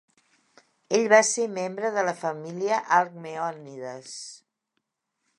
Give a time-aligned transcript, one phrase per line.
[0.99, 4.15] Ell va ser membre de la família Alcmeònides.